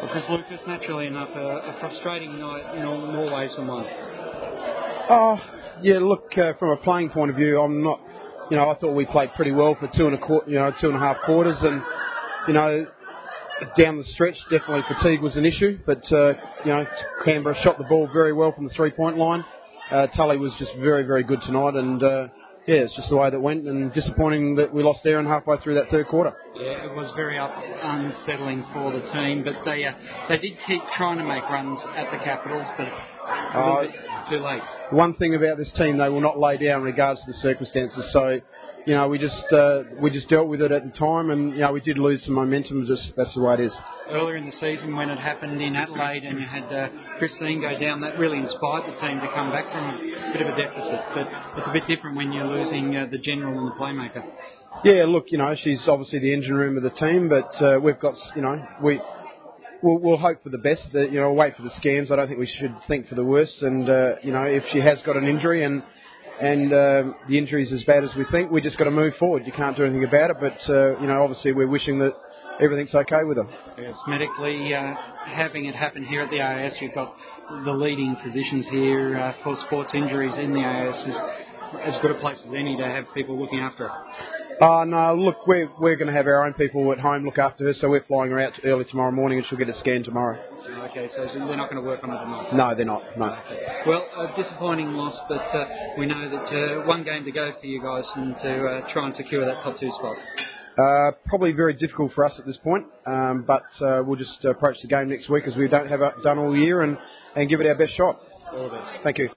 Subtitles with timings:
[0.00, 3.86] Because Lucas, naturally enough, a, a frustrating night in all, ways than one.
[5.08, 5.40] Oh,
[5.80, 5.98] yeah.
[5.98, 8.00] Look, uh, from a playing point of view, I'm not.
[8.50, 10.72] You know, I thought we played pretty well for two and a quarter, you know,
[10.80, 11.82] two and a half quarters, and
[12.46, 12.86] you know,
[13.76, 15.78] down the stretch, definitely fatigue was an issue.
[15.84, 16.34] But uh,
[16.64, 16.86] you know,
[17.24, 19.44] Canberra shot the ball very well from the three-point line.
[19.90, 22.28] Uh, Tully was just very, very good tonight, and uh,
[22.66, 25.74] yeah, it's just the way that went, and disappointing that we lost Erin halfway through
[25.74, 26.34] that third quarter.
[26.54, 29.92] Yeah, it was very up, unsettling for the team, but they uh,
[30.28, 32.88] they did keep trying to make runs at the Capitals, but
[33.26, 33.90] Uh, bit
[34.30, 34.62] too late.
[34.90, 38.04] One thing about this team, they will not lay down in regards to the circumstances.
[38.12, 38.40] So,
[38.86, 41.58] you know, we just uh, we just dealt with it at the time, and you
[41.58, 42.86] know, we did lose some momentum.
[42.86, 43.72] Just that's the way it is.
[44.08, 47.76] Earlier in the season, when it happened in Adelaide and you had uh, Christine go
[47.80, 51.00] down, that really inspired the team to come back from a bit of a deficit.
[51.12, 51.26] But
[51.58, 54.24] it's a bit different when you're losing uh, the general and the playmaker.
[54.84, 57.98] Yeah, look, you know, she's obviously the engine room of the team, but uh, we've
[57.98, 59.00] got, you know, we
[59.82, 60.82] we'll, we'll hope for the best.
[60.92, 62.12] That you know, wait for the scans.
[62.12, 63.62] I don't think we should think for the worst.
[63.62, 65.82] And uh, you know, if she has got an injury and
[66.40, 69.14] and um, the injury is as bad as we think, we just got to move
[69.18, 69.44] forward.
[69.46, 70.36] You can't do anything about it.
[70.40, 72.14] But uh, you know, obviously, we're wishing that
[72.60, 73.46] everything's okay with her.
[73.78, 74.94] Yes, medically, uh,
[75.26, 77.14] having it happen here at the AIS, you've got
[77.64, 81.14] the leading physicians here uh, for sports injuries in the AIS is
[81.84, 84.35] as good a place as any to have people looking after her.
[84.60, 87.64] Uh, no, look, we're, we're going to have our own people at home look after
[87.64, 90.40] her, so we're flying her out early tomorrow morning and she'll get a scan tomorrow.
[90.90, 92.54] Okay, so they're not going to work on it tonight.
[92.54, 93.38] No, they're not, no.
[93.86, 95.66] Well, a disappointing loss, but uh,
[95.98, 99.06] we know that uh, one game to go for you guys and to uh, try
[99.06, 100.16] and secure that top two spot.
[100.78, 104.76] Uh, probably very difficult for us at this point, um, but uh, we'll just approach
[104.80, 106.96] the game next week as we don't have it done all year and,
[107.34, 108.18] and give it our best shot.
[108.52, 109.02] All the best.
[109.02, 109.28] Thank you.